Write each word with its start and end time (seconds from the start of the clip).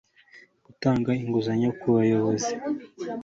Gutanga 0.65 1.09
inguzanyo 1.21 1.69
ku 1.79 1.85
bayobozi 1.95 2.51